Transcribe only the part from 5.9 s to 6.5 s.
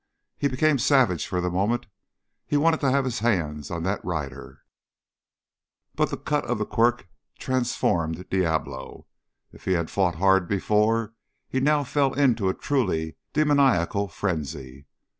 But the cut